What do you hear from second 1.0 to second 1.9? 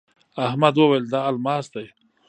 دا الماس دی.